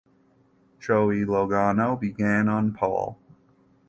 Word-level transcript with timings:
Joey 0.79 1.25
Logano 1.25 1.95
began 1.99 2.49
on 2.49 2.73
pole. 2.73 3.19